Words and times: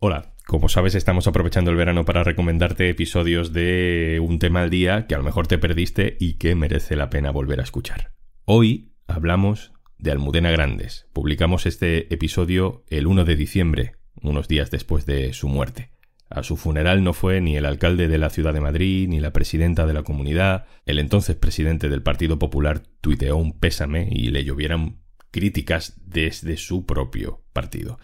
Hola, 0.00 0.32
como 0.46 0.68
sabes 0.68 0.94
estamos 0.94 1.26
aprovechando 1.26 1.72
el 1.72 1.76
verano 1.76 2.04
para 2.04 2.22
recomendarte 2.22 2.88
episodios 2.88 3.52
de 3.52 4.20
un 4.22 4.38
tema 4.38 4.62
al 4.62 4.70
día 4.70 5.08
que 5.08 5.16
a 5.16 5.18
lo 5.18 5.24
mejor 5.24 5.48
te 5.48 5.58
perdiste 5.58 6.16
y 6.20 6.34
que 6.34 6.54
merece 6.54 6.94
la 6.94 7.10
pena 7.10 7.32
volver 7.32 7.58
a 7.58 7.64
escuchar. 7.64 8.12
Hoy 8.44 8.92
hablamos 9.08 9.72
de 9.98 10.12
Almudena 10.12 10.52
Grandes. 10.52 11.08
Publicamos 11.12 11.66
este 11.66 12.14
episodio 12.14 12.84
el 12.90 13.08
1 13.08 13.24
de 13.24 13.34
diciembre, 13.34 13.96
unos 14.22 14.46
días 14.46 14.70
después 14.70 15.04
de 15.04 15.32
su 15.32 15.48
muerte. 15.48 15.90
A 16.30 16.44
su 16.44 16.56
funeral 16.56 17.02
no 17.02 17.12
fue 17.12 17.40
ni 17.40 17.56
el 17.56 17.66
alcalde 17.66 18.06
de 18.06 18.18
la 18.18 18.30
ciudad 18.30 18.54
de 18.54 18.60
Madrid, 18.60 19.08
ni 19.08 19.18
la 19.18 19.32
presidenta 19.32 19.84
de 19.84 19.94
la 19.94 20.04
comunidad. 20.04 20.66
El 20.86 21.00
entonces 21.00 21.34
presidente 21.34 21.88
del 21.88 22.04
Partido 22.04 22.38
Popular 22.38 22.84
tuiteó 23.00 23.36
un 23.36 23.58
pésame 23.58 24.08
y 24.12 24.28
le 24.28 24.44
llovieran 24.44 25.00
críticas 25.32 26.00
desde 26.06 26.56
su 26.56 26.86
propio 26.86 27.42
partido. 27.52 27.98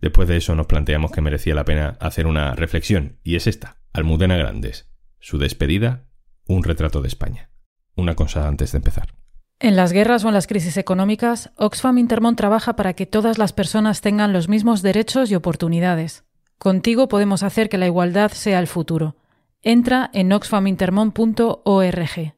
Después 0.00 0.28
de 0.28 0.36
eso 0.36 0.54
nos 0.54 0.66
planteamos 0.66 1.10
que 1.10 1.20
merecía 1.20 1.54
la 1.54 1.64
pena 1.64 1.96
hacer 2.00 2.26
una 2.26 2.54
reflexión, 2.54 3.18
y 3.24 3.36
es 3.36 3.46
esta. 3.46 3.78
Almudena 3.92 4.36
Grandes. 4.36 4.88
Su 5.18 5.38
despedida, 5.38 6.04
un 6.46 6.62
retrato 6.62 7.02
de 7.02 7.08
España. 7.08 7.50
Una 7.96 8.14
cosa 8.14 8.46
antes 8.46 8.72
de 8.72 8.78
empezar. 8.78 9.14
En 9.60 9.74
las 9.74 9.92
guerras 9.92 10.24
o 10.24 10.28
en 10.28 10.34
las 10.34 10.46
crisis 10.46 10.76
económicas, 10.76 11.50
Oxfam 11.56 11.98
Intermont 11.98 12.36
trabaja 12.36 12.76
para 12.76 12.92
que 12.92 13.06
todas 13.06 13.38
las 13.38 13.52
personas 13.52 14.00
tengan 14.00 14.32
los 14.32 14.48
mismos 14.48 14.82
derechos 14.82 15.32
y 15.32 15.34
oportunidades. 15.34 16.24
Contigo 16.58 17.08
podemos 17.08 17.42
hacer 17.42 17.68
que 17.68 17.78
la 17.78 17.86
igualdad 17.86 18.30
sea 18.30 18.60
el 18.60 18.68
futuro. 18.68 19.16
Entra 19.62 20.10
en 20.12 20.32
oxfamintermont.org. 20.32 22.34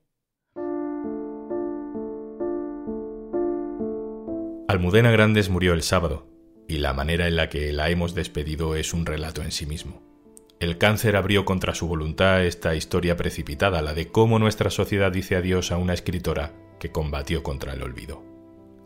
Almudena 4.68 5.10
Grandes 5.10 5.50
murió 5.50 5.74
el 5.74 5.82
sábado, 5.82 6.26
y 6.70 6.78
la 6.78 6.92
manera 6.92 7.26
en 7.26 7.34
la 7.34 7.48
que 7.48 7.72
la 7.72 7.90
hemos 7.90 8.14
despedido 8.14 8.76
es 8.76 8.94
un 8.94 9.04
relato 9.04 9.42
en 9.42 9.50
sí 9.50 9.66
mismo. 9.66 10.00
El 10.60 10.78
cáncer 10.78 11.16
abrió 11.16 11.44
contra 11.44 11.74
su 11.74 11.88
voluntad 11.88 12.44
esta 12.44 12.76
historia 12.76 13.16
precipitada, 13.16 13.82
la 13.82 13.92
de 13.92 14.06
cómo 14.06 14.38
nuestra 14.38 14.70
sociedad 14.70 15.10
dice 15.10 15.34
adiós 15.34 15.72
a 15.72 15.78
una 15.78 15.94
escritora 15.94 16.52
que 16.78 16.92
combatió 16.92 17.42
contra 17.42 17.72
el 17.72 17.82
olvido. 17.82 18.22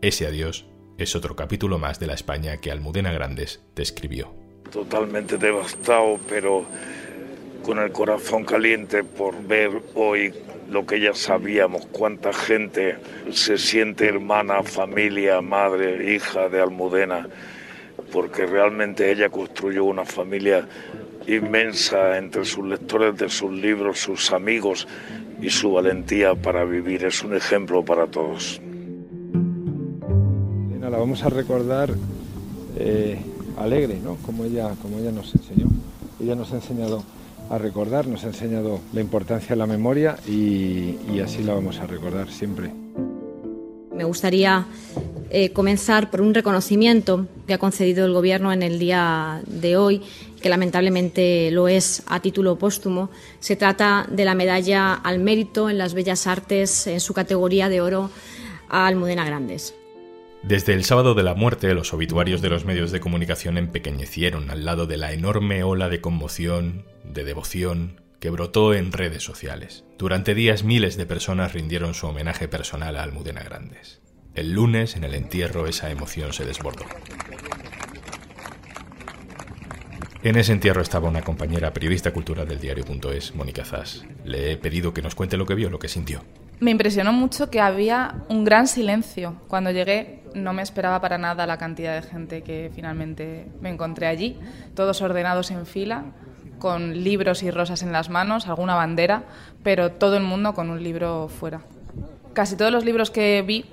Ese 0.00 0.26
adiós 0.26 0.64
es 0.96 1.14
otro 1.14 1.36
capítulo 1.36 1.78
más 1.78 2.00
de 2.00 2.06
la 2.06 2.14
España 2.14 2.56
que 2.56 2.70
Almudena 2.70 3.12
Grandes 3.12 3.62
describió. 3.76 4.34
Totalmente 4.72 5.36
devastado, 5.36 6.18
pero 6.26 6.64
con 7.62 7.78
el 7.78 7.92
corazón 7.92 8.44
caliente 8.44 9.04
por 9.04 9.42
ver 9.46 9.70
hoy 9.94 10.32
lo 10.70 10.86
que 10.86 11.00
ya 11.00 11.12
sabíamos, 11.12 11.84
cuánta 11.86 12.32
gente 12.32 12.96
se 13.30 13.58
siente 13.58 14.06
hermana, 14.06 14.62
familia, 14.62 15.42
madre, 15.42 16.14
hija 16.14 16.48
de 16.48 16.62
Almudena, 16.62 17.28
porque 18.14 18.46
realmente 18.46 19.10
ella 19.10 19.28
construyó 19.28 19.86
una 19.86 20.04
familia 20.04 20.68
inmensa 21.26 22.16
entre 22.16 22.44
sus 22.44 22.64
lectores 22.64 23.16
de 23.18 23.28
sus 23.28 23.50
libros, 23.50 23.98
sus 23.98 24.30
amigos, 24.30 24.86
y 25.42 25.50
su 25.50 25.72
valentía 25.72 26.36
para 26.36 26.64
vivir 26.64 27.04
es 27.04 27.24
un 27.24 27.34
ejemplo 27.34 27.84
para 27.84 28.06
todos. 28.06 28.60
La 30.80 30.90
vamos 30.90 31.24
a 31.24 31.28
recordar 31.28 31.90
eh, 32.78 33.18
alegre, 33.58 33.98
¿no? 33.98 34.14
Como 34.24 34.44
ella, 34.44 34.70
como 34.80 35.00
ella 35.00 35.10
nos 35.10 35.34
enseñó. 35.34 35.66
Ella 36.22 36.36
nos 36.36 36.52
ha 36.52 36.56
enseñado 36.56 37.02
a 37.50 37.58
recordar, 37.58 38.06
nos 38.06 38.22
ha 38.22 38.28
enseñado 38.28 38.78
la 38.92 39.00
importancia 39.00 39.48
de 39.48 39.56
la 39.56 39.66
memoria 39.66 40.16
y, 40.28 40.98
y 41.12 41.20
así 41.20 41.42
la 41.42 41.54
vamos 41.54 41.80
a 41.80 41.88
recordar 41.88 42.30
siempre. 42.30 42.70
Me 43.92 44.04
gustaría 44.04 44.66
eh, 45.36 45.50
comenzar 45.50 46.12
por 46.12 46.20
un 46.20 46.32
reconocimiento 46.32 47.26
que 47.48 47.54
ha 47.54 47.58
concedido 47.58 48.06
el 48.06 48.12
Gobierno 48.12 48.52
en 48.52 48.62
el 48.62 48.78
día 48.78 49.42
de 49.48 49.76
hoy, 49.76 50.00
que 50.40 50.48
lamentablemente 50.48 51.50
lo 51.50 51.66
es 51.66 52.04
a 52.06 52.20
título 52.20 52.56
póstumo. 52.56 53.10
Se 53.40 53.56
trata 53.56 54.06
de 54.08 54.24
la 54.24 54.36
medalla 54.36 54.94
al 54.94 55.18
mérito 55.18 55.68
en 55.68 55.76
las 55.76 55.92
bellas 55.92 56.28
artes 56.28 56.86
en 56.86 57.00
su 57.00 57.14
categoría 57.14 57.68
de 57.68 57.80
oro 57.80 58.10
a 58.68 58.86
Almudena 58.86 59.24
Grandes. 59.24 59.74
Desde 60.44 60.72
el 60.72 60.84
sábado 60.84 61.14
de 61.14 61.24
la 61.24 61.34
muerte, 61.34 61.74
los 61.74 61.92
obituarios 61.92 62.40
de 62.40 62.50
los 62.50 62.64
medios 62.64 62.92
de 62.92 63.00
comunicación 63.00 63.58
empequeñecieron 63.58 64.52
al 64.52 64.64
lado 64.64 64.86
de 64.86 64.98
la 64.98 65.12
enorme 65.12 65.64
ola 65.64 65.88
de 65.88 66.00
conmoción, 66.00 66.84
de 67.02 67.24
devoción, 67.24 68.00
que 68.20 68.30
brotó 68.30 68.72
en 68.72 68.92
redes 68.92 69.24
sociales. 69.24 69.82
Durante 69.98 70.36
días 70.36 70.62
miles 70.62 70.96
de 70.96 71.06
personas 71.06 71.54
rindieron 71.54 71.92
su 71.92 72.06
homenaje 72.06 72.46
personal 72.46 72.96
a 72.96 73.02
Almudena 73.02 73.42
Grandes. 73.42 74.00
El 74.34 74.52
lunes, 74.52 74.96
en 74.96 75.04
el 75.04 75.14
entierro, 75.14 75.68
esa 75.68 75.90
emoción 75.90 76.32
se 76.32 76.44
desbordó. 76.44 76.84
En 80.24 80.36
ese 80.36 80.52
entierro 80.52 80.82
estaba 80.82 81.08
una 81.08 81.22
compañera 81.22 81.72
periodista 81.72 82.12
cultural 82.12 82.48
del 82.48 82.58
diario.es, 82.58 83.34
Mónica 83.36 83.64
Zas. 83.64 84.04
Le 84.24 84.52
he 84.52 84.56
pedido 84.56 84.92
que 84.92 85.02
nos 85.02 85.14
cuente 85.14 85.36
lo 85.36 85.46
que 85.46 85.54
vio, 85.54 85.70
lo 85.70 85.78
que 85.78 85.88
sintió. 85.88 86.22
Me 86.58 86.72
impresionó 86.72 87.12
mucho 87.12 87.48
que 87.48 87.60
había 87.60 88.24
un 88.28 88.44
gran 88.44 88.66
silencio. 88.66 89.36
Cuando 89.46 89.70
llegué 89.70 90.24
no 90.34 90.52
me 90.52 90.62
esperaba 90.62 91.00
para 91.00 91.16
nada 91.16 91.46
la 91.46 91.58
cantidad 91.58 91.94
de 92.00 92.08
gente 92.08 92.42
que 92.42 92.72
finalmente 92.74 93.46
me 93.60 93.70
encontré 93.70 94.08
allí, 94.08 94.36
todos 94.74 95.00
ordenados 95.00 95.52
en 95.52 95.64
fila, 95.64 96.06
con 96.58 97.04
libros 97.04 97.44
y 97.44 97.52
rosas 97.52 97.82
en 97.82 97.92
las 97.92 98.10
manos, 98.10 98.48
alguna 98.48 98.74
bandera, 98.74 99.24
pero 99.62 99.92
todo 99.92 100.16
el 100.16 100.24
mundo 100.24 100.54
con 100.54 100.70
un 100.70 100.82
libro 100.82 101.28
fuera. 101.28 101.60
Casi 102.32 102.56
todos 102.56 102.72
los 102.72 102.84
libros 102.84 103.12
que 103.12 103.42
vi 103.46 103.66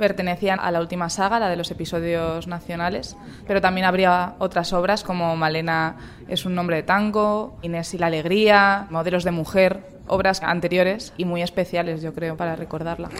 pertenecían 0.00 0.58
a 0.58 0.72
la 0.72 0.80
última 0.80 1.08
saga, 1.10 1.38
la 1.38 1.48
de 1.48 1.56
los 1.56 1.70
episodios 1.70 2.48
nacionales, 2.48 3.16
pero 3.46 3.60
también 3.60 3.86
habría 3.86 4.34
otras 4.38 4.72
obras 4.72 5.04
como 5.04 5.36
Malena 5.36 5.96
es 6.26 6.44
un 6.46 6.56
nombre 6.56 6.76
de 6.76 6.82
tango, 6.82 7.58
Inés 7.62 7.94
y 7.94 7.98
la 7.98 8.06
alegría, 8.06 8.86
Modelos 8.90 9.22
de 9.22 9.30
mujer, 9.30 9.86
obras 10.08 10.42
anteriores 10.42 11.12
y 11.16 11.26
muy 11.26 11.42
especiales, 11.42 12.02
yo 12.02 12.14
creo, 12.14 12.36
para 12.36 12.56
recordarla. 12.56 13.10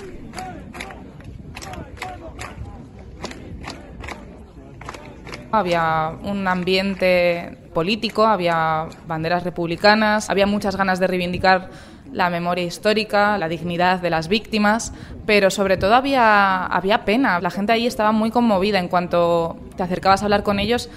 Había 5.52 6.12
un 6.22 6.48
ambiente 6.48 7.58
político, 7.74 8.24
había 8.24 8.86
banderas 9.06 9.44
republicanas, 9.44 10.30
había 10.30 10.46
muchas 10.46 10.76
ganas 10.76 10.98
de 10.98 11.06
reivindicar 11.08 11.68
la 12.12 12.30
memoria 12.30 12.64
histórica, 12.64 13.38
la 13.38 13.48
dignidad 13.48 14.00
de 14.00 14.10
las 14.10 14.28
víctimas, 14.28 14.92
pero 15.26 15.50
sobre 15.50 15.76
todo 15.76 15.94
había, 15.94 16.66
había 16.66 17.04
pena. 17.04 17.40
La 17.40 17.50
gente 17.50 17.72
ahí 17.72 17.86
estaba 17.86 18.12
muy 18.12 18.30
conmovida 18.30 18.78
en 18.78 18.88
cuanto 18.88 19.56
te 19.76 19.82
acercabas 19.82 20.22
a 20.22 20.24
hablar 20.26 20.42
con 20.42 20.58
ellos. 20.58 20.90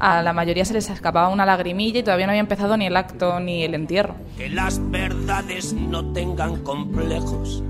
A 0.00 0.22
la 0.22 0.32
mayoría 0.32 0.64
se 0.64 0.74
les 0.74 0.90
escapaba 0.90 1.28
una 1.28 1.44
lagrimilla 1.44 2.00
y 2.00 2.02
todavía 2.02 2.26
no 2.26 2.30
había 2.30 2.40
empezado 2.40 2.76
ni 2.76 2.86
el 2.86 2.96
acto 2.96 3.40
ni 3.40 3.64
el 3.64 3.74
entierro. 3.74 4.14
Que 4.36 4.48
las 4.48 4.80
verdades 4.90 5.72
no 5.72 6.12
tengan 6.12 6.62
complejos. 6.62 7.62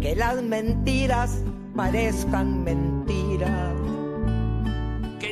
Que 0.00 0.14
las 0.16 0.42
mentiras 0.42 1.42
parezcan 1.74 2.64
mentiras. 2.64 3.72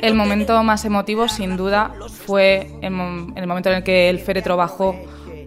El 0.01 0.15
momento 0.15 0.63
más 0.63 0.85
emotivo, 0.85 1.27
sin 1.27 1.57
duda, 1.57 1.91
fue 2.25 2.71
el, 2.81 2.93
el 3.35 3.47
momento 3.47 3.69
en 3.69 3.75
el 3.75 3.83
que 3.83 4.09
el 4.09 4.19
féretro 4.19 4.57
bajó 4.57 4.95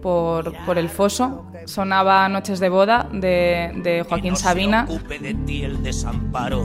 por, 0.05 0.53
por 0.67 0.77
el 0.77 0.87
foso. 0.87 1.47
Sonaba 1.65 2.29
Noches 2.29 2.59
de 2.59 2.69
Boda 2.69 3.09
de, 3.11 3.71
de 3.77 4.05
Joaquín 4.07 4.35
Sabina. 4.35 4.85
De 4.85 5.33
ti 5.47 5.63
el 5.63 5.81
desamparo. 5.81 6.63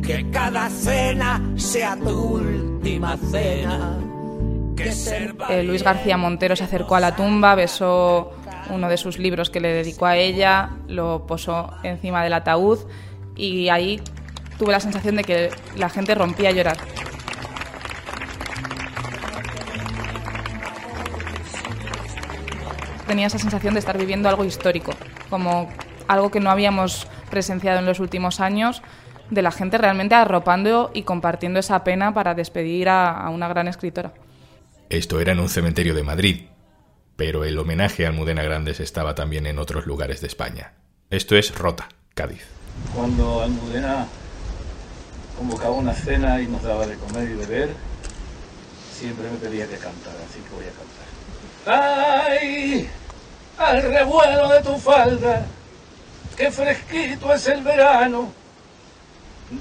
Que 0.00 0.30
cada 0.30 0.70
cena 0.70 1.42
sea 1.56 1.96
tu 1.96 2.36
última 2.36 3.16
cena. 3.16 3.98
Que 4.76 4.92
eh, 5.48 5.64
Luis 5.64 5.82
García 5.82 6.16
Montero 6.16 6.54
se 6.54 6.62
acercó 6.62 6.94
a 6.94 7.00
la 7.00 7.16
tumba, 7.16 7.56
besó 7.56 8.30
uno 8.70 8.88
de 8.88 8.96
sus 8.96 9.18
libros 9.18 9.50
que 9.50 9.58
le 9.58 9.72
dedicó 9.72 10.06
a 10.06 10.16
ella, 10.16 10.70
lo 10.86 11.26
posó 11.26 11.72
encima 11.82 12.22
del 12.22 12.34
ataúd 12.34 12.78
y 13.34 13.70
ahí 13.70 14.00
tuve 14.56 14.70
la 14.70 14.78
sensación 14.78 15.16
de 15.16 15.24
que 15.24 15.50
la 15.76 15.88
gente 15.88 16.14
rompía 16.14 16.50
a 16.50 16.52
llorar. 16.52 16.76
Tenía 23.08 23.26
esa 23.26 23.40
sensación 23.40 23.74
de 23.74 23.80
estar 23.80 23.98
viviendo 23.98 24.28
algo 24.28 24.44
histórico, 24.44 24.92
como 25.28 25.68
algo 26.06 26.30
que 26.30 26.38
no 26.38 26.50
habíamos 26.50 27.08
presenciado 27.30 27.80
en 27.80 27.86
los 27.86 27.98
últimos 27.98 28.38
años, 28.38 28.82
de 29.30 29.42
la 29.42 29.50
gente 29.50 29.76
realmente 29.76 30.14
arropando 30.14 30.90
y 30.94 31.02
compartiendo 31.02 31.58
esa 31.58 31.82
pena 31.82 32.14
para 32.14 32.34
despedir 32.34 32.88
a, 32.88 33.28
una 33.30 33.48
gran 33.48 33.66
escritora. 33.68 34.12
Esto 34.88 35.20
era 35.20 35.32
en 35.32 35.40
un 35.40 35.48
cementerio 35.48 35.94
de 35.94 36.02
Madrid, 36.02 36.46
pero 37.16 37.44
el 37.44 37.58
homenaje 37.58 38.06
a 38.06 38.08
Almudena 38.08 38.42
Grandes 38.42 38.80
estaba 38.80 39.14
también 39.14 39.46
en 39.46 39.58
otros 39.58 39.86
lugares 39.86 40.20
de 40.20 40.28
España. 40.28 40.74
Esto 41.10 41.36
es 41.36 41.54
Rota, 41.54 41.88
Cádiz. 42.14 42.46
Cuando 42.94 43.42
Almudena 43.42 44.06
convocaba 45.36 45.74
una 45.74 45.92
cena 45.92 46.40
y 46.40 46.46
nos 46.46 46.62
daba 46.62 46.86
de 46.86 46.96
comer 46.96 47.28
y 47.30 47.34
beber, 47.34 47.70
siempre 48.92 49.30
me 49.30 49.36
pedía 49.36 49.66
que 49.66 49.76
cantara, 49.76 50.18
así 50.28 50.40
que 50.40 50.54
voy 50.54 50.64
a 50.64 50.68
cantar. 50.68 51.17
¡Ay! 51.66 52.88
Al 53.58 53.82
revuelo 53.82 54.48
de 54.48 54.62
tu 54.62 54.76
falda, 54.78 55.46
qué 56.36 56.50
fresquito 56.50 57.32
es 57.34 57.46
el 57.48 57.62
verano. 57.62 58.32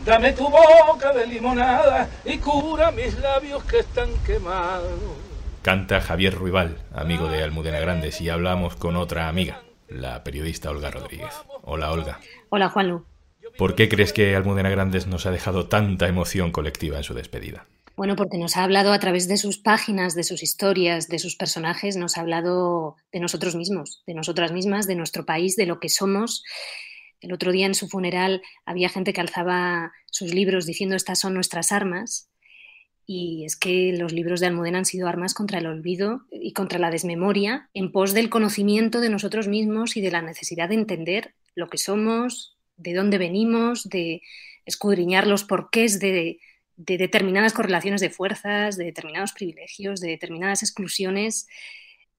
Dame 0.05 0.33
tu 0.33 0.49
boca 0.49 1.13
de 1.13 1.25
limonada 1.25 2.09
y 2.25 2.37
cura 2.37 2.91
mis 2.91 3.17
labios 3.19 3.63
que 3.63 3.79
están 3.79 4.09
quemados. 4.25 4.99
Canta 5.61 5.99
Javier 6.01 6.35
Ruibal, 6.35 6.77
amigo 6.93 7.29
de 7.29 7.43
Almudena 7.43 7.79
Grandes, 7.79 8.21
y 8.21 8.29
hablamos 8.29 8.75
con 8.75 8.95
otra 8.95 9.27
amiga, 9.27 9.63
la 9.87 10.23
periodista 10.23 10.69
Olga 10.69 10.91
Rodríguez. 10.91 11.33
Hola, 11.63 11.91
Olga. 11.91 12.19
Hola, 12.49 12.69
Juanlu. 12.69 13.05
¿Por 13.57 13.75
qué 13.75 13.89
crees 13.89 14.13
que 14.13 14.35
Almudena 14.35 14.69
Grandes 14.69 15.07
nos 15.07 15.25
ha 15.25 15.31
dejado 15.31 15.67
tanta 15.67 16.07
emoción 16.07 16.51
colectiva 16.51 16.97
en 16.97 17.03
su 17.03 17.13
despedida? 17.13 17.65
Bueno, 17.97 18.15
porque 18.15 18.37
nos 18.37 18.55
ha 18.55 18.63
hablado 18.63 18.93
a 18.93 18.99
través 18.99 19.27
de 19.27 19.37
sus 19.37 19.57
páginas, 19.57 20.13
de 20.13 20.23
sus 20.23 20.43
historias, 20.43 21.07
de 21.07 21.17
sus 21.17 21.35
personajes, 21.35 21.97
nos 21.97 22.15
ha 22.15 22.21
hablado 22.21 22.95
de 23.11 23.19
nosotros 23.19 23.55
mismos, 23.55 24.03
de 24.05 24.13
nosotras 24.13 24.51
mismas, 24.51 24.85
de 24.85 24.93
nuestro 24.93 25.25
país, 25.25 25.55
de 25.55 25.65
lo 25.65 25.79
que 25.79 25.89
somos. 25.89 26.43
El 27.21 27.33
otro 27.33 27.51
día 27.51 27.65
en 27.65 27.73
su 27.73 27.87
funeral 27.87 28.43
había 28.67 28.89
gente 28.89 29.13
que 29.13 29.21
alzaba 29.21 29.93
sus 30.11 30.31
libros 30.31 30.67
diciendo 30.67 30.95
estas 30.95 31.17
son 31.17 31.33
nuestras 31.33 31.71
armas. 31.71 32.29
Y 33.07 33.45
es 33.45 33.55
que 33.55 33.91
los 33.93 34.11
libros 34.11 34.41
de 34.41 34.45
Almudena 34.45 34.77
han 34.77 34.85
sido 34.85 35.07
armas 35.07 35.33
contra 35.33 35.57
el 35.57 35.65
olvido 35.65 36.21
y 36.29 36.53
contra 36.53 36.77
la 36.77 36.91
desmemoria, 36.91 37.71
en 37.73 37.91
pos 37.91 38.13
del 38.13 38.29
conocimiento 38.29 39.01
de 39.01 39.09
nosotros 39.09 39.47
mismos 39.47 39.97
y 39.97 40.01
de 40.01 40.11
la 40.11 40.21
necesidad 40.21 40.69
de 40.69 40.75
entender 40.75 41.33
lo 41.55 41.67
que 41.67 41.79
somos, 41.79 42.57
de 42.75 42.93
dónde 42.93 43.17
venimos, 43.17 43.89
de 43.89 44.21
escudriñar 44.65 45.25
los 45.25 45.45
porqués 45.45 45.99
de, 45.99 46.37
de 46.77 46.97
determinadas 46.97 47.53
correlaciones 47.53 48.01
de 48.01 48.11
fuerzas, 48.11 48.77
de 48.77 48.85
determinados 48.85 49.33
privilegios, 49.33 49.99
de 49.99 50.09
determinadas 50.09 50.61
exclusiones, 50.61 51.47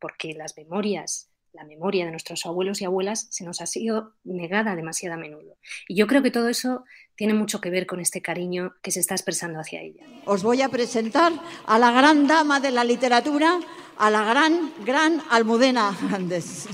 porque 0.00 0.34
las 0.34 0.56
memorias, 0.56 1.30
la 1.52 1.64
memoria 1.64 2.04
de 2.04 2.10
nuestros 2.10 2.44
abuelos 2.44 2.80
y 2.80 2.84
abuelas 2.84 3.28
se 3.30 3.44
nos 3.44 3.60
ha 3.60 3.66
sido 3.66 4.14
negada 4.24 4.76
demasiado 4.76 5.14
a 5.14 5.18
menudo. 5.18 5.56
Y 5.86 5.94
yo 5.94 6.06
creo 6.06 6.22
que 6.22 6.32
todo 6.32 6.48
eso 6.48 6.84
tiene 7.14 7.34
mucho 7.34 7.60
que 7.60 7.70
ver 7.70 7.86
con 7.86 8.00
este 8.00 8.20
cariño 8.20 8.74
que 8.82 8.90
se 8.90 9.00
está 9.00 9.14
expresando 9.14 9.60
hacia 9.60 9.80
ella. 9.80 10.04
Os 10.24 10.42
voy 10.42 10.60
a 10.62 10.68
presentar 10.68 11.32
a 11.64 11.78
la 11.78 11.92
gran 11.92 12.26
dama 12.26 12.60
de 12.60 12.72
la 12.72 12.84
literatura, 12.84 13.60
a 13.96 14.10
la 14.10 14.24
gran, 14.24 14.72
gran 14.84 15.22
Almudena 15.30 15.96
Grandes. 16.08 16.68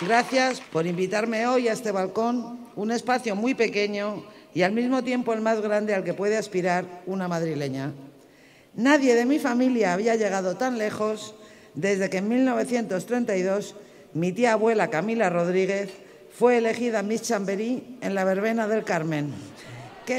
Gracias 0.00 0.60
por 0.60 0.86
invitarme 0.86 1.46
hoy 1.46 1.68
a 1.68 1.72
este 1.72 1.92
balcón, 1.92 2.68
un 2.76 2.92
espacio 2.92 3.34
muy 3.34 3.54
pequeño 3.54 4.24
y 4.54 4.62
al 4.62 4.72
mismo 4.72 5.02
tiempo 5.02 5.32
el 5.32 5.40
más 5.40 5.60
grande 5.60 5.94
al 5.94 6.04
que 6.04 6.14
puede 6.14 6.36
aspirar 6.36 6.84
una 7.06 7.28
madrileña. 7.28 7.92
Nadie 8.74 9.14
de 9.14 9.26
mi 9.26 9.38
familia 9.38 9.92
había 9.92 10.16
llegado 10.16 10.56
tan 10.56 10.78
lejos 10.78 11.34
desde 11.74 12.10
que 12.10 12.18
en 12.18 12.28
1932 12.28 13.74
mi 14.14 14.32
tía 14.32 14.52
abuela 14.52 14.88
Camila 14.88 15.30
Rodríguez 15.30 15.90
fue 16.32 16.58
elegida 16.58 17.02
Miss 17.02 17.22
Chamberí 17.22 17.98
en 18.00 18.14
la 18.14 18.24
verbena 18.24 18.68
del 18.68 18.84
Carmen. 18.84 19.32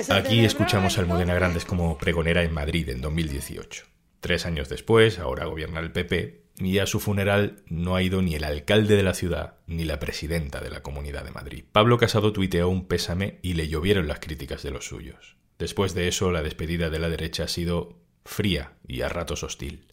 Aquí 0.09 0.45
escuchamos 0.45 0.97
a 0.97 1.01
Almudena 1.01 1.33
Grandes 1.33 1.65
como 1.65 1.97
pregonera 1.97 2.43
en 2.43 2.53
Madrid 2.53 2.89
en 2.89 3.01
2018. 3.01 3.85
Tres 4.19 4.45
años 4.45 4.69
después, 4.69 5.17
ahora 5.17 5.45
gobierna 5.45 5.79
el 5.79 5.91
PP, 5.91 6.48
y 6.59 6.79
a 6.79 6.85
su 6.85 6.99
funeral 6.99 7.63
no 7.67 7.95
ha 7.95 8.01
ido 8.01 8.21
ni 8.21 8.35
el 8.35 8.43
alcalde 8.43 8.95
de 8.95 9.03
la 9.03 9.13
ciudad 9.13 9.55
ni 9.67 9.85
la 9.85 9.99
presidenta 9.99 10.59
de 10.59 10.69
la 10.69 10.83
Comunidad 10.83 11.23
de 11.23 11.31
Madrid. 11.31 11.63
Pablo 11.71 11.97
Casado 11.97 12.33
tuiteó 12.33 12.69
un 12.69 12.87
pésame 12.87 13.39
y 13.41 13.53
le 13.53 13.67
llovieron 13.67 14.07
las 14.07 14.19
críticas 14.19 14.63
de 14.63 14.71
los 14.71 14.85
suyos. 14.85 15.37
Después 15.57 15.93
de 15.93 16.07
eso, 16.07 16.31
la 16.31 16.43
despedida 16.43 16.89
de 16.89 16.99
la 16.99 17.09
derecha 17.09 17.43
ha 17.43 17.47
sido 17.47 17.97
fría 18.25 18.73
y 18.87 19.01
a 19.01 19.09
ratos 19.09 19.43
hostil. 19.43 19.87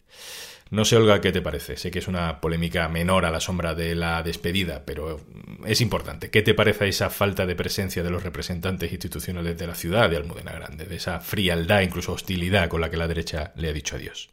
No 0.69 0.83
sé, 0.83 0.97
Olga, 0.97 1.21
qué 1.21 1.31
te 1.31 1.41
parece. 1.41 1.77
Sé 1.77 1.91
que 1.91 1.99
es 1.99 2.07
una 2.07 2.41
polémica 2.41 2.89
menor 2.89 3.25
a 3.25 3.31
la 3.31 3.39
sombra 3.39 3.73
de 3.73 3.95
la 3.95 4.21
despedida, 4.21 4.83
pero 4.85 5.21
es 5.65 5.79
importante. 5.79 6.29
¿Qué 6.29 6.41
te 6.41 6.53
parece 6.53 6.89
esa 6.89 7.09
falta 7.09 7.45
de 7.45 7.55
presencia 7.55 8.03
de 8.03 8.09
los 8.09 8.23
representantes 8.23 8.91
institucionales 8.91 9.57
de 9.57 9.67
la 9.67 9.75
ciudad 9.75 10.09
de 10.09 10.17
Almudena 10.17 10.51
Grande, 10.51 10.85
de 10.85 10.97
esa 10.97 11.21
frialdad, 11.21 11.81
incluso 11.81 12.11
hostilidad 12.11 12.67
con 12.67 12.81
la 12.81 12.89
que 12.89 12.97
la 12.97 13.07
derecha 13.07 13.53
le 13.55 13.69
ha 13.69 13.73
dicho 13.73 13.95
adiós? 13.95 14.29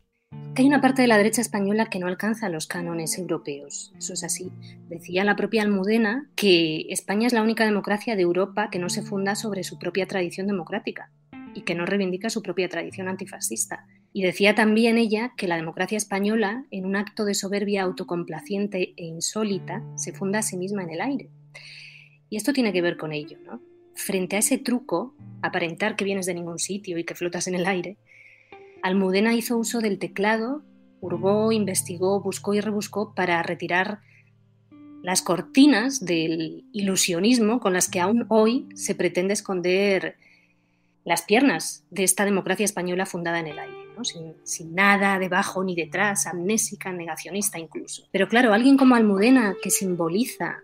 Hay 0.56 0.66
una 0.66 0.80
parte 0.80 1.02
de 1.02 1.08
la 1.08 1.18
derecha 1.18 1.40
española 1.40 1.86
que 1.86 1.98
no 1.98 2.06
alcanza 2.06 2.48
los 2.48 2.66
cánones 2.66 3.18
europeos. 3.18 3.92
Eso 3.98 4.12
es 4.12 4.22
así. 4.22 4.52
Decía 4.88 5.24
la 5.24 5.34
propia 5.34 5.62
Almudena 5.62 6.30
que 6.36 6.86
España 6.90 7.26
es 7.26 7.32
la 7.32 7.42
única 7.42 7.64
democracia 7.64 8.14
de 8.14 8.22
Europa 8.22 8.70
que 8.70 8.78
no 8.78 8.88
se 8.88 9.02
funda 9.02 9.34
sobre 9.34 9.64
su 9.64 9.78
propia 9.78 10.06
tradición 10.06 10.46
democrática 10.46 11.10
y 11.54 11.62
que 11.62 11.74
no 11.74 11.86
reivindica 11.86 12.30
su 12.30 12.42
propia 12.42 12.68
tradición 12.68 13.08
antifascista. 13.08 13.86
Y 14.12 14.22
decía 14.22 14.54
también 14.54 14.96
ella 14.96 15.32
que 15.36 15.48
la 15.48 15.56
democracia 15.56 15.96
española, 15.96 16.64
en 16.70 16.86
un 16.86 16.94
acto 16.94 17.24
de 17.24 17.34
soberbia 17.34 17.82
autocomplaciente 17.82 18.94
e 18.96 19.04
insólita, 19.04 19.82
se 19.96 20.12
funda 20.12 20.38
a 20.38 20.42
sí 20.42 20.56
misma 20.56 20.84
en 20.84 20.90
el 20.90 21.00
aire. 21.00 21.30
Y 22.30 22.36
esto 22.36 22.52
tiene 22.52 22.72
que 22.72 22.82
ver 22.82 22.96
con 22.96 23.12
ello, 23.12 23.38
¿no? 23.44 23.60
Frente 23.94 24.36
a 24.36 24.38
ese 24.38 24.58
truco, 24.58 25.14
aparentar 25.42 25.96
que 25.96 26.04
vienes 26.04 26.26
de 26.26 26.34
ningún 26.34 26.58
sitio 26.58 26.96
y 26.96 27.04
que 27.04 27.14
flotas 27.14 27.48
en 27.48 27.54
el 27.54 27.66
aire, 27.66 27.96
Almudena 28.84 29.32
hizo 29.32 29.56
uso 29.56 29.80
del 29.80 29.98
teclado, 29.98 30.62
hurgó, 31.00 31.52
investigó, 31.52 32.20
buscó 32.20 32.52
y 32.52 32.60
rebuscó 32.60 33.14
para 33.14 33.42
retirar 33.42 34.00
las 35.02 35.22
cortinas 35.22 36.04
del 36.04 36.66
ilusionismo 36.70 37.60
con 37.60 37.72
las 37.72 37.88
que 37.88 38.00
aún 38.00 38.26
hoy 38.28 38.68
se 38.74 38.94
pretende 38.94 39.32
esconder 39.32 40.18
las 41.02 41.22
piernas 41.22 41.86
de 41.88 42.04
esta 42.04 42.26
democracia 42.26 42.66
española 42.66 43.06
fundada 43.06 43.40
en 43.40 43.46
el 43.46 43.58
aire, 43.58 43.74
sin, 44.02 44.34
sin, 44.42 44.74
nada 44.74 45.18
debajo 45.18 45.64
ni 45.64 45.74
detrás, 45.74 46.26
amnésica, 46.26 46.92
negacionista 46.92 47.58
incluso. 47.58 48.06
Pero 48.12 48.28
claro, 48.28 48.52
alguien 48.52 48.76
como 48.76 48.96
Almudena, 48.96 49.54
que 49.62 49.70
simboliza 49.70 50.58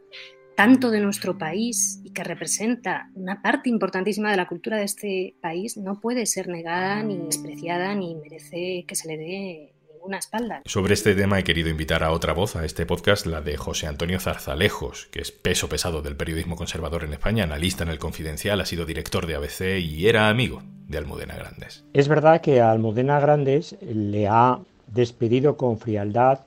tanto 0.61 0.91
de 0.91 1.01
nuestro 1.01 1.39
país 1.39 2.03
y 2.05 2.11
que 2.11 2.23
representa 2.23 3.09
una 3.15 3.41
parte 3.41 3.71
importantísima 3.71 4.31
de 4.31 4.37
la 4.37 4.47
cultura 4.47 4.77
de 4.77 4.85
este 4.85 5.35
país, 5.41 5.79
no 5.79 6.01
puede 6.03 6.27
ser 6.27 6.49
negada 6.49 7.03
ni 7.03 7.17
despreciada 7.17 7.95
ni 7.95 8.15
merece 8.15 8.85
que 8.87 8.95
se 8.95 9.09
le 9.09 9.17
dé 9.17 9.73
ninguna 9.91 10.19
espalda. 10.19 10.61
Sobre 10.67 10.93
este 10.93 11.15
tema 11.15 11.39
he 11.39 11.45
querido 11.45 11.71
invitar 11.71 12.05
a 12.05 12.12
otra 12.12 12.35
voz 12.35 12.57
a 12.57 12.67
este 12.67 12.85
podcast, 12.85 13.25
la 13.25 13.41
de 13.41 13.57
José 13.57 13.87
Antonio 13.87 14.21
Zarzalejos, 14.21 15.07
que 15.07 15.21
es 15.21 15.33
peso 15.33 15.71
pesado 15.71 16.03
del 16.03 16.17
periodismo 16.17 16.57
conservador 16.57 17.05
en 17.05 17.15
España, 17.15 17.45
analista 17.45 17.85
en 17.85 17.89
el 17.89 17.99
Confidencial, 17.99 18.61
ha 18.61 18.67
sido 18.67 18.85
director 18.85 19.27
de 19.27 19.37
ABC 19.37 19.79
y 19.81 20.09
era 20.09 20.29
amigo 20.29 20.62
de 20.89 20.99
Almudena 20.99 21.37
Grandes. 21.37 21.87
Es 21.95 22.07
verdad 22.07 22.43
que 22.43 22.61
a 22.61 22.71
Almudena 22.71 23.19
Grandes 23.19 23.77
le 23.81 24.29
ha 24.29 24.59
despedido 24.89 25.57
con 25.57 25.79
frialdad 25.79 26.41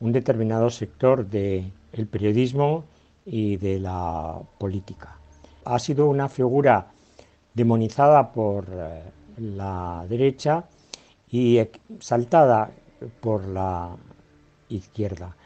un 0.00 0.12
determinado 0.12 0.70
sector 0.70 1.26
del 1.26 1.70
periodismo 2.10 2.86
y 3.30 3.58
de 3.58 3.78
la 3.78 4.40
política. 4.58 5.18
Ha 5.64 5.78
sido 5.78 6.08
una 6.08 6.28
figura 6.28 6.86
demonizada 7.52 8.32
por 8.32 8.66
eh, 8.70 9.02
la 9.38 10.06
derecha 10.08 10.64
y 11.30 11.58
exaltada 11.58 12.70
por 13.20 13.46
la 13.46 13.94
izquierda. 14.70 15.36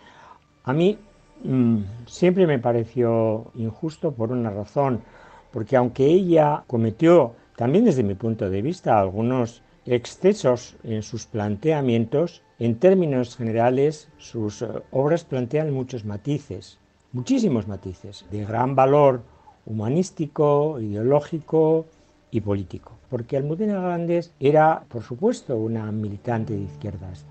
A 0.65 0.73
mí 0.73 0.97
mm, 1.43 1.79
siempre 2.07 2.47
me 2.47 2.61
pareció 2.61 3.51
injusto 3.57 4.13
por 4.13 4.31
una 4.31 4.51
razón, 4.51 5.03
porque 5.51 5.77
aunque 5.77 6.07
ella 6.07 6.63
cometió, 6.69 7.35
también 7.57 7.85
desde 7.85 8.05
mi 8.05 8.15
punto 8.15 8.49
de 8.49 8.63
vista, 8.63 8.99
algunos 8.99 9.63
excesos 9.87 10.77
en 10.85 11.03
sus 11.03 11.27
planteamientos, 11.27 12.43
en 12.61 12.79
términos 12.79 13.37
generales 13.37 14.09
sus 14.19 14.63
eh, 14.63 14.69
obras 14.93 15.25
plantean 15.25 15.73
muchos 15.73 16.05
matices 16.05 16.79
muchísimos 17.13 17.69
matices 17.69 18.25
de 18.31 18.45
gran 18.45 18.75
valor 18.75 19.23
humanístico, 19.67 20.81
ideológico 20.81 21.87
y 22.31 22.41
político. 22.41 22.93
Porque 23.11 23.37
Almudena 23.37 23.81
Grandes 23.81 24.33
era, 24.41 24.85
por 24.89 25.03
supuesto, 25.03 25.57
una 25.57 25.91
militante 25.93 26.55
de 26.55 26.63
izquierdas, 26.63 27.25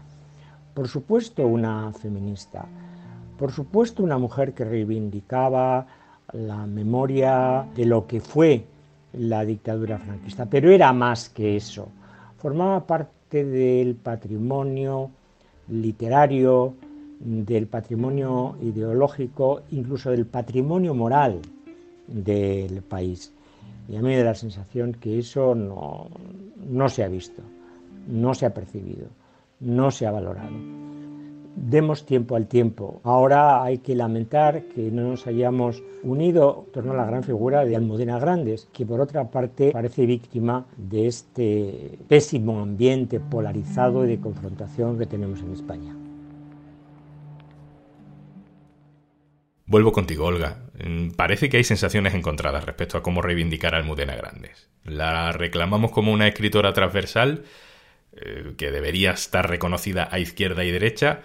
por 0.74 0.88
supuesto, 0.88 1.46
una 1.48 1.92
feminista, 1.94 2.66
por 3.38 3.52
supuesto, 3.52 4.04
una 4.04 4.18
mujer 4.18 4.54
que 4.54 4.64
reivindicaba 4.64 5.88
la 6.32 6.66
memoria 6.66 7.66
de 7.76 7.86
lo 7.86 8.08
que 8.08 8.22
fue 8.22 8.66
la 9.14 9.44
dictadura 9.44 9.98
franquista, 9.98 10.46
pero 10.46 10.72
era 10.72 10.94
más 10.94 11.28
que 11.28 11.58
eso. 11.58 11.90
Formaba 12.38 12.86
parte 12.86 13.44
del 13.44 13.96
patrimonio 13.96 15.10
literario, 15.68 16.76
del 17.24 17.68
patrimonio 17.68 18.56
ideológico, 18.62 19.62
incluso 19.72 20.12
del 20.12 20.26
patrimonio 20.26 20.94
moral 20.94 21.40
del 22.08 22.82
país. 22.82 23.32
Y 23.88 23.96
a 23.96 24.02
mí 24.02 24.10
me 24.10 24.18
da 24.18 24.26
la 24.26 24.36
sensación 24.36 24.94
que 24.94 25.20
eso 25.20 25.56
no, 25.56 26.08
no 26.70 26.90
se 26.90 27.04
ha 27.04 27.08
visto, 27.08 27.42
no 28.08 28.34
se 28.34 28.46
ha 28.46 28.54
percibido, 28.54 29.08
no 29.60 29.92
se 29.92 30.08
ha 30.08 30.12
valorado. 30.12 30.56
Demos 31.54 32.06
tiempo 32.06 32.38
al 32.38 32.48
tiempo. 32.48 33.02
Ahora 33.04 33.62
hay 33.62 33.80
que 33.80 33.94
lamentar 33.94 34.64
que 34.70 34.90
no 34.90 35.04
nos 35.04 35.28
hayamos 35.28 35.84
unido 36.02 36.64
en 36.68 36.72
torno 36.72 36.94
a 36.94 36.96
la 36.96 37.06
gran 37.06 37.24
figura 37.24 37.66
de 37.66 37.76
Almudena 37.76 38.18
Grandes, 38.20 38.70
que 38.72 38.86
por 38.86 39.02
otra 39.02 39.30
parte 39.30 39.72
parece 39.72 40.06
víctima 40.06 40.66
de 40.78 41.08
este 41.08 42.00
pésimo 42.08 42.62
ambiente 42.62 43.20
polarizado 43.20 44.06
y 44.06 44.10
de 44.10 44.22
confrontación 44.22 44.98
que 44.98 45.06
tenemos 45.06 45.42
en 45.42 45.52
España. 45.52 46.01
Vuelvo 49.72 49.94
contigo, 49.94 50.26
Olga. 50.26 50.58
mm, 50.84 51.12
parece 51.12 51.48
que 51.48 51.56
hay 51.56 51.64
sensaciones 51.64 52.14
encontradas 52.14 52.66
respecto 52.66 52.98
a 52.98 53.02
cómo 53.02 53.22
reivindicar 53.22 53.74
a 53.74 53.78
Almudena 53.78 54.18
Grandes. 54.18 54.68
La 54.84 55.32
reclamamos 55.32 55.92
como 55.92 56.12
una 56.12 56.28
escritora 56.28 56.74
transversal 56.74 57.46
eh, 58.12 58.54
que 58.58 58.70
debería 58.70 59.12
estar 59.12 59.50
reconocida 59.50 60.10
a 60.12 60.20
izquierda 60.20 60.66
y 60.66 60.72
derecha, 60.72 61.22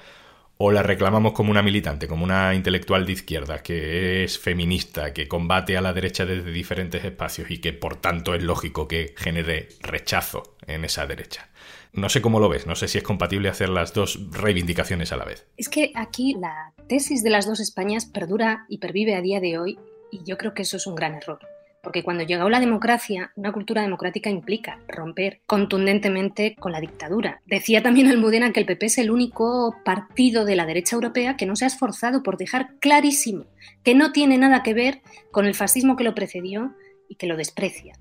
o 0.59 0.71
la 0.71 0.85
reclamamos 0.85 1.33
como 1.33 1.51
una 1.51 1.61
militante, 1.61 2.07
como 2.07 2.23
una 2.23 2.55
intelectual 2.55 3.05
de 3.05 3.15
izquierda, 3.15 3.65
que 3.65 4.23
es 4.23 4.39
feminista, 4.39 5.13
que 5.13 5.27
combate 5.27 5.77
a 5.77 5.81
la 5.81 5.93
derecha 5.93 6.25
desde 6.25 6.53
diferentes 6.53 7.05
espacios 7.05 7.51
y 7.51 7.59
que 7.59 7.73
por 7.73 7.97
tanto 7.97 8.33
es 8.33 8.45
lógico 8.45 8.87
que 8.87 9.13
genere 9.17 9.71
rechazo 9.81 10.55
en 10.69 10.85
esa 10.85 11.05
derecha. 11.05 11.49
No 11.97 12.11
sé 12.11 12.21
cómo 12.21 12.41
lo 12.41 12.51
ves, 12.51 12.67
no 12.67 12.75
sé 12.75 12.89
si 12.89 12.99
es 12.99 13.05
compatible 13.05 13.49
hacer 13.49 13.71
las 13.71 13.95
dos 13.95 14.21
reivindicaciones 14.31 15.13
a 15.13 15.17
la 15.17 15.25
vez. 15.25 15.47
Es 15.57 15.71
que 15.71 15.93
aquí 15.95 16.35
la 16.39 16.75
tesis 16.89 17.23
de 17.23 17.31
las 17.31 17.47
dos 17.47 17.59
Españas 17.59 18.05
perdura 18.05 18.67
y 18.69 18.79
pervive 18.79 19.15
a 19.15 19.23
día 19.23 19.41
de 19.41 19.59
hoy 19.59 19.79
y 20.13 20.23
yo 20.23 20.37
creo 20.37 20.53
que 20.53 20.61
eso 20.61 20.77
es 20.77 20.87
un 20.87 20.95
gran 20.95 21.15
error. 21.15 21.39
Porque 21.83 22.03
cuando 22.03 22.25
llegó 22.25 22.51
la 22.51 22.61
democracia, 22.61 23.33
una 23.35 23.51
cultura 23.51 23.81
democrática 23.81 24.29
implica 24.29 24.79
romper 24.89 25.41
contundentemente 25.47 26.55
con 26.57 26.73
la 26.73 26.81
dictadura. 26.81 27.41
Decía 27.47 27.83
también 27.83 28.09
Almudena 28.09 28.53
que 28.53 28.61
el 28.61 28.67
PP 28.67 28.87
es 28.87 28.99
el 28.99 29.11
único 29.11 29.75
partido 29.83 30.45
de 30.45 30.57
la 30.57 30.67
derecha 30.67 30.97
europea 30.97 31.39
que 31.39 31.47
no 31.47 31.57
se 31.57 31.65
ha 31.65 31.69
esforzado 31.69 32.23
por 32.23 32.37
dejar 32.37 32.75
clarísimo 32.79 33.47
que 33.85 33.95
no 33.95 34.13
tiene 34.13 34.37
nada 34.37 34.63
que 34.63 34.75
ver 34.75 35.01
con 35.31 35.47
el 35.47 35.55
fascismo 35.55 35.97
que 35.97 36.05
lo 36.05 36.15
precedió 36.15 36.75
y 37.09 37.15
que 37.15 37.27
lo 37.27 37.37
desprecia. 37.37 37.95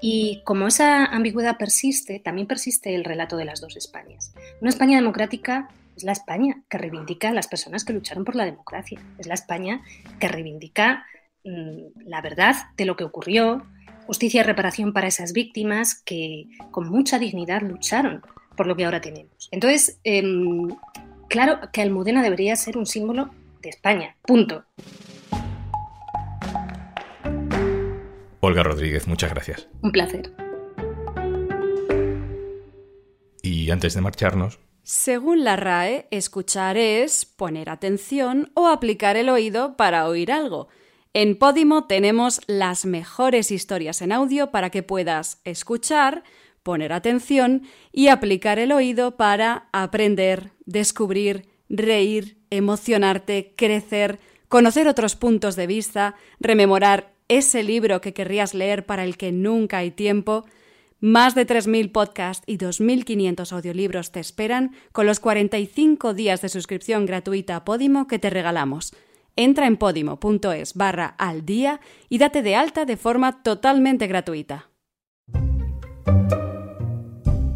Y 0.00 0.42
como 0.44 0.66
esa 0.66 1.06
ambigüedad 1.06 1.58
persiste, 1.58 2.20
también 2.20 2.46
persiste 2.46 2.94
el 2.94 3.04
relato 3.04 3.36
de 3.36 3.44
las 3.44 3.60
dos 3.60 3.76
Españas. 3.76 4.32
Una 4.60 4.70
España 4.70 4.96
democrática 4.96 5.68
es 5.96 6.04
la 6.04 6.12
España 6.12 6.62
que 6.68 6.78
reivindica 6.78 7.30
a 7.30 7.32
las 7.32 7.48
personas 7.48 7.84
que 7.84 7.92
lucharon 7.92 8.24
por 8.24 8.36
la 8.36 8.44
democracia. 8.44 9.00
Es 9.18 9.26
la 9.26 9.34
España 9.34 9.82
que 10.20 10.28
reivindica 10.28 11.04
Mm, 11.44 12.06
la 12.06 12.20
verdad 12.20 12.54
de 12.76 12.84
lo 12.84 12.96
que 12.96 13.04
ocurrió, 13.04 13.62
justicia 14.06 14.40
y 14.40 14.44
reparación 14.44 14.92
para 14.92 15.08
esas 15.08 15.32
víctimas 15.32 15.94
que 15.94 16.46
con 16.70 16.88
mucha 16.88 17.18
dignidad 17.18 17.62
lucharon 17.62 18.22
por 18.56 18.66
lo 18.66 18.76
que 18.76 18.84
ahora 18.84 19.00
tenemos. 19.00 19.48
Entonces, 19.50 19.98
em, 20.04 20.68
claro 21.28 21.60
que 21.72 21.80
Almudena 21.80 22.22
debería 22.22 22.56
ser 22.56 22.76
un 22.76 22.86
símbolo 22.86 23.30
de 23.62 23.70
España, 23.70 24.16
punto. 24.22 24.64
Olga 28.40 28.62
Rodríguez, 28.62 29.08
muchas 29.08 29.30
gracias. 29.30 29.68
Un 29.82 29.90
placer. 29.90 30.32
Y 33.42 33.70
antes 33.70 33.94
de 33.94 34.00
marcharnos... 34.00 34.60
Según 34.82 35.44
la 35.44 35.56
RAE, 35.56 36.06
escuchar 36.10 36.78
es 36.78 37.26
poner 37.26 37.68
atención 37.68 38.52
o 38.54 38.68
aplicar 38.68 39.16
el 39.16 39.28
oído 39.28 39.76
para 39.76 40.06
oír 40.06 40.32
algo. 40.32 40.68
En 41.12 41.36
Podimo 41.36 41.86
tenemos 41.86 42.40
las 42.46 42.86
mejores 42.86 43.50
historias 43.50 44.00
en 44.00 44.12
audio 44.12 44.50
para 44.50 44.70
que 44.70 44.82
puedas 44.82 45.42
escuchar, 45.44 46.22
poner 46.62 46.92
atención 46.92 47.64
y 47.92 48.08
aplicar 48.08 48.58
el 48.58 48.72
oído 48.72 49.16
para 49.16 49.68
aprender, 49.72 50.52
descubrir, 50.64 51.48
reír, 51.68 52.38
emocionarte, 52.48 53.52
crecer, 53.56 54.20
conocer 54.48 54.88
otros 54.88 55.16
puntos 55.16 55.54
de 55.54 55.66
vista, 55.66 56.14
rememorar 56.40 57.17
ese 57.28 57.62
libro 57.62 58.00
que 58.00 58.12
querrías 58.12 58.54
leer 58.54 58.86
para 58.86 59.04
el 59.04 59.16
que 59.16 59.32
nunca 59.32 59.78
hay 59.78 59.90
tiempo. 59.90 60.44
Más 61.00 61.34
de 61.34 61.46
3.000 61.46 61.92
podcasts 61.92 62.42
y 62.46 62.58
2.500 62.58 63.52
audiolibros 63.52 64.10
te 64.10 64.20
esperan 64.20 64.74
con 64.92 65.06
los 65.06 65.20
45 65.20 66.12
días 66.14 66.42
de 66.42 66.48
suscripción 66.48 67.06
gratuita 67.06 67.56
a 67.56 67.64
Podimo 67.64 68.08
que 68.08 68.18
te 68.18 68.30
regalamos. 68.30 68.92
Entra 69.36 69.68
en 69.68 69.76
podimo.es 69.76 70.74
barra 70.74 71.14
al 71.18 71.46
día 71.46 71.80
y 72.08 72.18
date 72.18 72.42
de 72.42 72.56
alta 72.56 72.84
de 72.84 72.96
forma 72.96 73.44
totalmente 73.44 74.08
gratuita. 74.08 74.70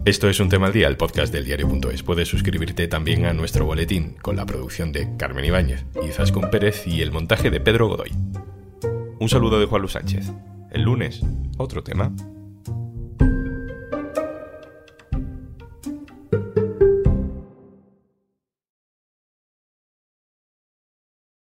Esto 0.05 0.29
es 0.29 0.41
un 0.41 0.49
tema 0.49 0.67
al 0.67 0.73
día, 0.73 0.88
el 0.88 0.97
podcast 0.97 1.33
del 1.33 1.45
diario.es. 1.45 2.02
Puedes 2.02 2.29
suscribirte 2.29 2.88
también 2.88 3.25
a 3.25 3.33
nuestro 3.33 3.64
boletín 3.64 4.17
con 4.21 4.37
la 4.37 4.47
producción 4.47 4.93
de 4.93 5.17
Carmen 5.17 5.45
Ibáñez, 5.45 5.85
Izaskun 6.05 6.50
Pérez 6.50 6.87
y 6.87 7.02
el 7.02 7.12
montaje 7.12 7.50
de 7.50 7.61
Pedro 7.61 7.88
Godoy. 7.88 8.11
Un 9.23 9.29
saludo 9.29 9.61
de 9.61 9.67
Juan 9.67 9.83
Luis 9.83 9.93
Sánchez. 9.93 10.33
El 10.73 10.83
lunes, 10.83 11.21
otro 11.57 11.85
tema. 11.85 12.11